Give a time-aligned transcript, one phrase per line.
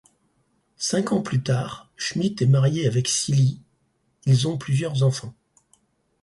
[0.79, 3.61] Cinq ans plus tard, Schmidt est marié avec Cilly,
[4.25, 5.35] ils ont plusieurs enfants.